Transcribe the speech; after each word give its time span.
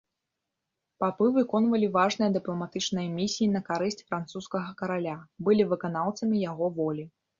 Папы 1.03 1.25
выконвалі 1.35 1.89
важныя 1.97 2.29
дыпламатычныя 2.37 3.09
місіі 3.19 3.49
на 3.57 3.61
карысць 3.69 4.01
французскага 4.09 4.69
караля, 4.81 5.15
былі 5.49 5.63
выканаўцамі 5.75 6.35
яго 6.51 6.65
волі. 6.81 7.05